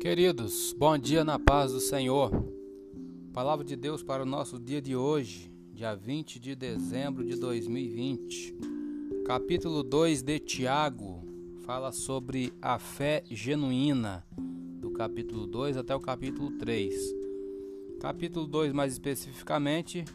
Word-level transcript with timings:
Queridos, 0.00 0.74
bom 0.78 0.96
dia 0.96 1.22
na 1.22 1.38
paz 1.38 1.72
do 1.72 1.78
Senhor. 1.78 2.32
Palavra 3.34 3.62
de 3.62 3.76
Deus 3.76 4.02
para 4.02 4.22
o 4.22 4.26
nosso 4.26 4.58
dia 4.58 4.80
de 4.80 4.96
hoje, 4.96 5.52
dia 5.74 5.94
20 5.94 6.40
de 6.40 6.56
dezembro 6.56 7.22
de 7.22 7.36
2020. 7.36 8.56
Capítulo 9.26 9.82
2 9.82 10.22
de 10.22 10.38
Tiago 10.38 11.22
fala 11.66 11.92
sobre 11.92 12.50
a 12.62 12.78
fé 12.78 13.22
genuína, 13.30 14.26
do 14.80 14.90
capítulo 14.90 15.46
2 15.46 15.76
até 15.76 15.94
o 15.94 16.00
capítulo 16.00 16.50
3. 16.52 16.94
Capítulo 18.00 18.46
2, 18.46 18.72
mais 18.72 18.94
especificamente, 18.94 20.06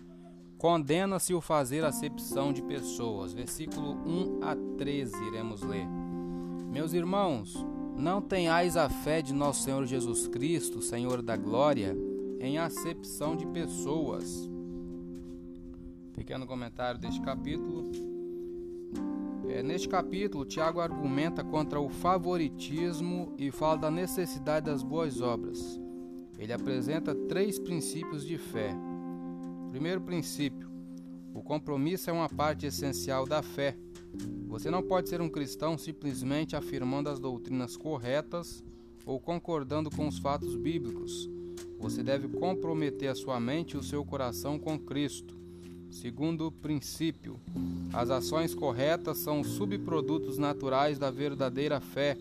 condena-se 0.58 1.32
o 1.32 1.40
fazer 1.40 1.86
acepção 1.86 2.52
de 2.52 2.64
pessoas. 2.64 3.34
Versículo 3.34 3.92
1 3.92 4.40
a 4.42 4.56
13 4.80 5.28
iremos 5.28 5.62
ler. 5.62 5.86
Meus 6.72 6.92
irmãos, 6.92 7.56
não 7.98 8.22
tenhais 8.22 8.76
a 8.76 8.90
fé 8.90 9.22
de 9.22 9.34
nosso 9.34 9.64
Senhor 9.64 9.86
Jesus 9.86 10.28
Cristo, 10.28 10.82
Senhor 10.82 11.22
da 11.22 11.38
glória, 11.38 11.96
em 12.40 12.58
acepção 12.58 13.36
de 13.36 13.48
pessoas. 13.48 14.50
Pequeno 16.14 16.46
comentário 16.46 17.00
deste 17.00 17.22
capítulo. 17.22 17.84
É, 19.48 19.62
neste 19.62 19.88
capítulo, 19.88 20.46
Tiago 20.46 20.80
argumenta 20.80 21.44
contra 21.44 21.80
o 21.80 21.88
favoritismo 21.88 23.34
e 23.38 23.52
fala 23.52 23.78
da 23.78 23.92
necessidade 23.92 24.66
das 24.66 24.84
boas 24.84 25.22
obras. 25.22 25.80
Ele 26.38 26.52
apresenta 26.52 27.16
três 27.16 27.58
princípios 27.58 28.26
de 28.26 28.38
fé. 28.38 28.76
Primeiro 29.70 30.02
princípio: 30.02 30.70
o 31.34 31.42
compromisso 31.42 32.10
é 32.10 32.14
uma 32.14 32.30
parte 32.30 32.66
essencial 32.66 33.26
da 33.26 33.42
fé. 33.42 33.78
Você 34.48 34.70
não 34.70 34.82
pode 34.82 35.10
ser 35.10 35.22
um 35.22 35.30
cristão 35.30 35.78
simplesmente 35.78 36.56
afirmando 36.56 37.10
as 37.10 37.20
doutrinas 37.20 37.76
corretas 37.76 38.64
ou 39.06 39.20
concordando 39.20 39.90
com 39.90 40.08
os 40.08 40.18
fatos 40.18 40.56
bíblicos. 40.56 41.30
Você 41.80 42.02
deve 42.02 42.28
comprometer 42.28 43.10
a 43.10 43.16
sua 43.16 43.40
mente 43.40 43.74
e 43.74 43.78
o 43.78 43.84
seu 43.84 44.04
coração 44.04 44.58
com 44.58 44.80
Cristo. 44.80 45.36
Segundo 45.92 46.52
princípio, 46.52 47.40
as 47.94 48.10
ações 48.10 48.54
corretas 48.54 49.20
são 49.20 49.44
subprodutos 49.44 50.38
naturais 50.38 50.98
da 50.98 51.12
verdadeira 51.12 51.80
fé. 51.80 52.18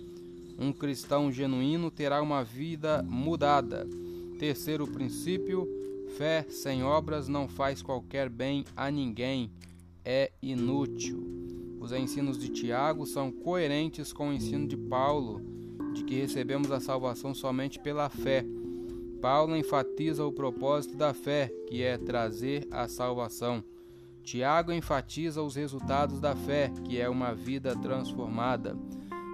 Um 0.58 0.72
cristão 0.72 1.32
genuíno 1.32 1.90
terá 1.90 2.22
uma 2.22 2.44
vida 2.44 3.02
mudada. 3.02 3.86
Terceiro 4.38 4.86
princípio, 4.86 5.68
fé 6.16 6.44
sem 6.48 6.84
obras 6.84 7.26
não 7.26 7.48
faz 7.48 7.82
qualquer 7.82 8.28
bem 8.28 8.64
a 8.76 8.90
ninguém, 8.90 9.50
é 10.04 10.30
inútil. 10.42 11.53
Os 11.84 11.92
ensinos 11.92 12.38
de 12.38 12.48
Tiago 12.48 13.04
são 13.04 13.30
coerentes 13.30 14.10
com 14.10 14.30
o 14.30 14.32
ensino 14.32 14.66
de 14.66 14.74
Paulo, 14.74 15.42
de 15.92 16.02
que 16.02 16.14
recebemos 16.14 16.72
a 16.72 16.80
salvação 16.80 17.34
somente 17.34 17.78
pela 17.78 18.08
fé. 18.08 18.42
Paulo 19.20 19.54
enfatiza 19.54 20.24
o 20.24 20.32
propósito 20.32 20.96
da 20.96 21.12
fé, 21.12 21.52
que 21.68 21.82
é 21.82 21.98
trazer 21.98 22.66
a 22.70 22.88
salvação. 22.88 23.62
Tiago 24.22 24.72
enfatiza 24.72 25.42
os 25.42 25.56
resultados 25.56 26.18
da 26.20 26.34
fé, 26.34 26.72
que 26.86 26.98
é 26.98 27.06
uma 27.06 27.34
vida 27.34 27.76
transformada. 27.76 28.74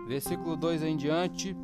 Versículo 0.08 0.56
2 0.56 0.82
em 0.82 0.96
diante. 0.96 1.56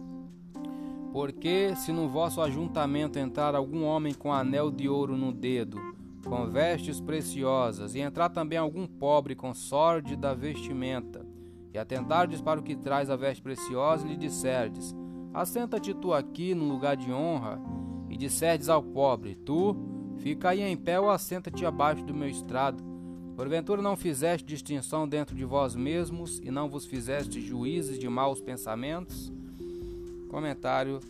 Porque 1.12 1.74
se 1.74 1.90
no 1.90 2.08
vosso 2.08 2.40
ajuntamento 2.40 3.18
entrar 3.18 3.56
algum 3.56 3.82
homem 3.82 4.14
com 4.14 4.32
anel 4.32 4.70
de 4.70 4.88
ouro 4.88 5.16
no 5.16 5.32
dedo, 5.32 5.95
com 6.26 6.46
vestes 6.46 7.00
preciosas, 7.00 7.94
e 7.94 8.00
entrar 8.00 8.28
também 8.28 8.58
algum 8.58 8.86
pobre 8.86 9.34
com 9.34 9.54
sorte 9.54 10.14
da 10.14 10.34
vestimenta, 10.34 11.24
e 11.72 11.78
atentardes 11.78 12.40
para 12.40 12.60
o 12.60 12.62
que 12.62 12.76
traz 12.76 13.08
a 13.08 13.16
veste 13.16 13.42
preciosa, 13.42 14.06
e 14.06 14.10
lhe 14.10 14.16
disserdes: 14.16 14.94
Assenta-te 15.32 15.94
tu 15.94 16.12
aqui 16.12 16.54
no 16.54 16.68
lugar 16.68 16.96
de 16.96 17.12
honra, 17.12 17.60
e 18.10 18.16
disserdes 18.16 18.68
ao 18.68 18.82
pobre: 18.82 19.34
Tu, 19.34 19.76
fica 20.18 20.50
aí 20.50 20.60
em 20.60 20.76
pé 20.76 21.00
ou 21.00 21.10
assenta-te 21.10 21.64
abaixo 21.64 22.04
do 22.04 22.14
meu 22.14 22.28
estrado. 22.28 22.84
Porventura 23.34 23.82
não 23.82 23.96
fizeste 23.96 24.46
distinção 24.46 25.06
dentro 25.06 25.36
de 25.36 25.44
vós 25.44 25.74
mesmos, 25.74 26.40
e 26.42 26.50
não 26.50 26.68
vos 26.68 26.86
fizeste 26.86 27.40
juízes 27.40 27.98
de 27.98 28.08
maus 28.08 28.40
pensamentos? 28.40 29.32
Comentário 30.28 31.00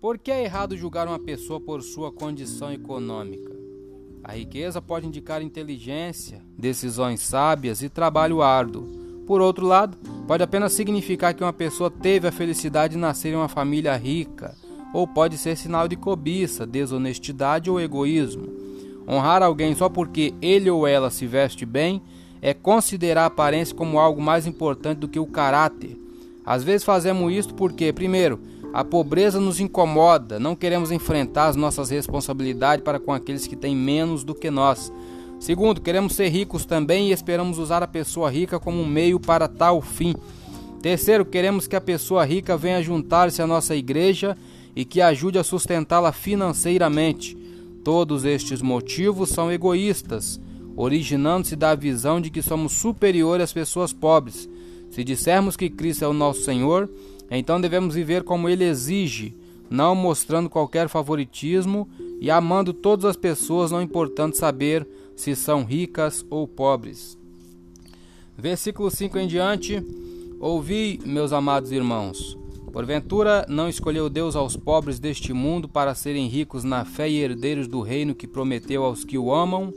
por 0.00 0.16
que 0.16 0.30
é 0.30 0.44
errado 0.44 0.76
julgar 0.76 1.08
uma 1.08 1.18
pessoa 1.18 1.60
por 1.60 1.82
sua 1.82 2.12
condição 2.12 2.72
econômica? 2.72 3.57
A 4.28 4.34
riqueza 4.34 4.82
pode 4.82 5.06
indicar 5.06 5.40
inteligência, 5.40 6.42
decisões 6.58 7.20
sábias 7.20 7.80
e 7.80 7.88
trabalho 7.88 8.42
árduo. 8.42 8.86
Por 9.26 9.40
outro 9.40 9.66
lado, 9.66 9.96
pode 10.26 10.42
apenas 10.42 10.74
significar 10.74 11.32
que 11.32 11.42
uma 11.42 11.52
pessoa 11.52 11.90
teve 11.90 12.28
a 12.28 12.32
felicidade 12.32 12.92
de 12.92 13.00
nascer 13.00 13.32
em 13.32 13.36
uma 13.36 13.48
família 13.48 13.96
rica, 13.96 14.54
ou 14.92 15.08
pode 15.08 15.38
ser 15.38 15.56
sinal 15.56 15.88
de 15.88 15.96
cobiça, 15.96 16.66
desonestidade 16.66 17.70
ou 17.70 17.80
egoísmo. 17.80 18.46
Honrar 19.08 19.42
alguém 19.42 19.74
só 19.74 19.88
porque 19.88 20.34
ele 20.42 20.68
ou 20.68 20.86
ela 20.86 21.08
se 21.08 21.26
veste 21.26 21.64
bem 21.64 22.02
é 22.42 22.52
considerar 22.52 23.22
a 23.22 23.26
aparência 23.28 23.74
como 23.74 23.98
algo 23.98 24.20
mais 24.20 24.46
importante 24.46 24.98
do 24.98 25.08
que 25.08 25.18
o 25.18 25.26
caráter. 25.26 25.96
Às 26.44 26.62
vezes 26.62 26.84
fazemos 26.84 27.32
isto 27.32 27.54
porque, 27.54 27.94
primeiro, 27.94 28.38
a 28.72 28.84
pobreza 28.84 29.40
nos 29.40 29.60
incomoda, 29.60 30.38
não 30.38 30.54
queremos 30.54 30.90
enfrentar 30.90 31.48
as 31.48 31.56
nossas 31.56 31.90
responsabilidades 31.90 32.84
para 32.84 33.00
com 33.00 33.12
aqueles 33.12 33.46
que 33.46 33.56
têm 33.56 33.74
menos 33.74 34.24
do 34.24 34.34
que 34.34 34.50
nós. 34.50 34.92
Segundo, 35.40 35.80
queremos 35.80 36.14
ser 36.14 36.28
ricos 36.28 36.64
também 36.64 37.08
e 37.08 37.12
esperamos 37.12 37.58
usar 37.58 37.82
a 37.82 37.86
pessoa 37.86 38.30
rica 38.30 38.58
como 38.58 38.80
um 38.80 38.86
meio 38.86 39.20
para 39.20 39.48
tal 39.48 39.80
fim. 39.80 40.14
Terceiro, 40.82 41.24
queremos 41.24 41.66
que 41.66 41.76
a 41.76 41.80
pessoa 41.80 42.24
rica 42.24 42.56
venha 42.56 42.82
juntar-se 42.82 43.40
à 43.40 43.46
nossa 43.46 43.74
igreja 43.74 44.36
e 44.76 44.84
que 44.84 45.00
ajude 45.00 45.38
a 45.38 45.44
sustentá-la 45.44 46.12
financeiramente. 46.12 47.36
Todos 47.82 48.24
estes 48.24 48.60
motivos 48.60 49.30
são 49.30 49.50
egoístas, 49.50 50.40
originando-se 50.76 51.56
da 51.56 51.74
visão 51.74 52.20
de 52.20 52.30
que 52.30 52.42
somos 52.42 52.72
superiores 52.72 53.44
às 53.44 53.52
pessoas 53.52 53.92
pobres. 53.92 54.48
Se 54.90 55.02
dissermos 55.02 55.56
que 55.56 55.70
Cristo 55.70 56.04
é 56.04 56.08
o 56.08 56.12
nosso 56.12 56.42
Senhor, 56.42 56.88
então 57.30 57.60
devemos 57.60 57.94
viver 57.94 58.22
como 58.22 58.48
ele 58.48 58.64
exige, 58.64 59.36
não 59.68 59.94
mostrando 59.94 60.48
qualquer 60.48 60.88
favoritismo 60.88 61.88
e 62.20 62.30
amando 62.30 62.72
todas 62.72 63.04
as 63.04 63.16
pessoas, 63.16 63.70
não 63.70 63.82
importando 63.82 64.36
saber 64.36 64.86
se 65.14 65.36
são 65.36 65.64
ricas 65.64 66.24
ou 66.30 66.48
pobres. 66.48 67.18
Versículo 68.36 68.90
5 68.90 69.18
em 69.18 69.26
diante: 69.26 69.82
Ouvi, 70.40 71.00
meus 71.04 71.32
amados 71.32 71.72
irmãos, 71.72 72.38
porventura 72.78 73.44
não 73.48 73.68
escolheu 73.68 74.08
Deus 74.08 74.36
aos 74.36 74.56
pobres 74.56 75.00
deste 75.00 75.32
mundo 75.32 75.68
para 75.68 75.96
serem 75.96 76.28
ricos 76.28 76.62
na 76.62 76.84
fé 76.84 77.10
e 77.10 77.16
herdeiros 77.16 77.66
do 77.66 77.80
reino 77.80 78.14
que 78.14 78.28
prometeu 78.28 78.84
aos 78.84 79.04
que 79.04 79.18
o 79.18 79.34
amam, 79.34 79.74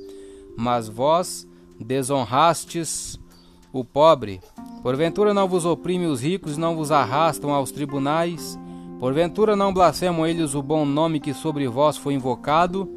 mas 0.55 0.87
vós 0.87 1.47
desonrastes 1.79 3.19
o 3.71 3.83
pobre. 3.83 4.41
Porventura 4.81 5.33
não 5.33 5.47
vos 5.47 5.65
oprime 5.65 6.05
os 6.07 6.21
ricos, 6.21 6.57
não 6.57 6.75
vos 6.75 6.91
arrastam 6.91 7.53
aos 7.53 7.71
tribunais? 7.71 8.59
Porventura 8.99 9.55
não 9.55 9.73
blasfemam 9.73 10.27
eles 10.27 10.53
o 10.53 10.61
bom 10.61 10.85
nome 10.85 11.19
que 11.19 11.33
sobre 11.33 11.67
vós 11.67 11.97
foi 11.97 12.13
invocado? 12.13 12.89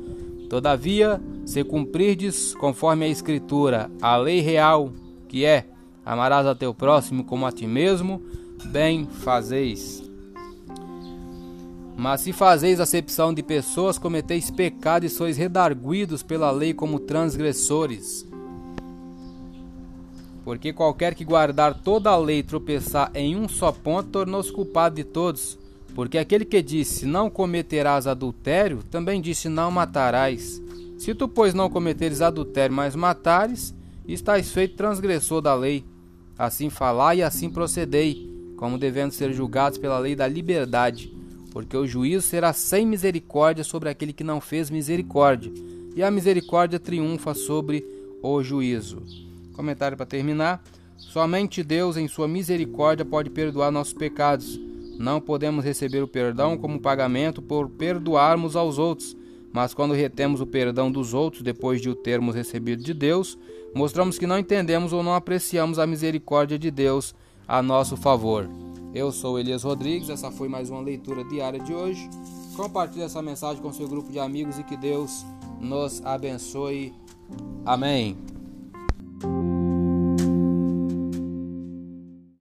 Todavia, 0.48 1.20
se 1.44 1.64
cumprirdes, 1.64 2.54
conforme 2.54 3.04
a 3.04 3.08
Escritura, 3.08 3.90
a 4.00 4.16
lei 4.16 4.40
real, 4.40 4.90
que 5.28 5.44
é: 5.44 5.66
amarás 6.04 6.46
a 6.46 6.54
teu 6.54 6.74
próximo 6.74 7.24
como 7.24 7.46
a 7.46 7.52
ti 7.52 7.66
mesmo, 7.66 8.22
bem 8.66 9.06
fazeis. 9.06 10.02
Mas 11.96 12.22
se 12.22 12.32
fazeis 12.32 12.80
acepção 12.80 13.32
de 13.32 13.42
pessoas, 13.42 13.98
cometeis 13.98 14.50
pecado 14.50 15.06
e 15.06 15.08
sois 15.08 15.36
redarguidos 15.36 16.22
pela 16.22 16.50
lei 16.50 16.74
como 16.74 16.98
transgressores. 16.98 18.26
Porque 20.44 20.72
qualquer 20.72 21.14
que 21.14 21.24
guardar 21.24 21.80
toda 21.82 22.10
a 22.10 22.16
lei 22.16 22.42
tropeçar 22.42 23.10
em 23.14 23.34
um 23.34 23.48
só 23.48 23.72
ponto, 23.72 24.10
tornou-se 24.10 24.52
culpado 24.52 24.96
de 24.96 25.04
todos. 25.04 25.58
Porque 25.94 26.18
aquele 26.18 26.44
que 26.44 26.60
disse 26.60 27.06
não 27.06 27.30
cometerás 27.30 28.06
adultério, 28.06 28.82
também 28.90 29.20
disse 29.20 29.48
não 29.48 29.70
matarás. 29.70 30.60
Se 30.98 31.14
tu, 31.14 31.26
pois, 31.26 31.54
não 31.54 31.70
cometeres 31.70 32.20
adultério, 32.20 32.74
mas 32.74 32.94
matares, 32.94 33.74
estás 34.06 34.50
feito 34.50 34.76
transgressor 34.76 35.40
da 35.40 35.54
lei. 35.54 35.84
Assim 36.36 36.68
falai 36.68 37.18
e 37.18 37.22
assim 37.22 37.48
procedei, 37.48 38.28
como 38.56 38.78
devendo 38.78 39.12
ser 39.12 39.32
julgados 39.32 39.78
pela 39.78 39.98
lei 39.98 40.14
da 40.14 40.26
liberdade. 40.26 41.12
Porque 41.52 41.76
o 41.76 41.86
juízo 41.86 42.26
será 42.26 42.52
sem 42.52 42.84
misericórdia 42.84 43.62
sobre 43.62 43.88
aquele 43.88 44.12
que 44.12 44.24
não 44.24 44.40
fez 44.40 44.70
misericórdia, 44.70 45.52
e 45.94 46.02
a 46.02 46.10
misericórdia 46.10 46.80
triunfa 46.80 47.34
sobre 47.34 47.86
o 48.20 48.42
juízo. 48.42 49.00
Comentário 49.54 49.96
para 49.96 50.04
terminar. 50.04 50.62
Somente 50.96 51.62
Deus, 51.62 51.96
em 51.96 52.06
sua 52.08 52.28
misericórdia, 52.28 53.04
pode 53.04 53.30
perdoar 53.30 53.70
nossos 53.70 53.92
pecados. 53.94 54.60
Não 54.98 55.20
podemos 55.20 55.64
receber 55.64 56.02
o 56.02 56.08
perdão 56.08 56.56
como 56.56 56.80
pagamento 56.80 57.42
por 57.42 57.68
perdoarmos 57.68 58.54
aos 58.54 58.78
outros, 58.78 59.16
mas 59.52 59.74
quando 59.74 59.94
retemos 59.94 60.40
o 60.40 60.46
perdão 60.46 60.90
dos 60.90 61.14
outros 61.14 61.42
depois 61.42 61.80
de 61.80 61.90
o 61.90 61.94
termos 61.94 62.34
recebido 62.34 62.82
de 62.82 62.94
Deus, 62.94 63.38
mostramos 63.74 64.18
que 64.18 64.26
não 64.26 64.38
entendemos 64.38 64.92
ou 64.92 65.02
não 65.02 65.14
apreciamos 65.14 65.78
a 65.78 65.86
misericórdia 65.86 66.58
de 66.58 66.70
Deus 66.70 67.14
a 67.46 67.62
nosso 67.62 67.96
favor. 67.96 68.48
Eu 68.94 69.10
sou 69.10 69.38
Elias 69.38 69.64
Rodrigues, 69.64 70.08
essa 70.08 70.30
foi 70.30 70.48
mais 70.48 70.70
uma 70.70 70.80
leitura 70.80 71.24
diária 71.24 71.58
de 71.58 71.74
hoje. 71.74 72.08
Compartilhe 72.56 73.02
essa 73.02 73.20
mensagem 73.20 73.60
com 73.60 73.72
seu 73.72 73.88
grupo 73.88 74.12
de 74.12 74.20
amigos 74.20 74.58
e 74.58 74.62
que 74.62 74.76
Deus 74.76 75.26
nos 75.60 76.04
abençoe. 76.04 76.94
Amém. 77.66 78.33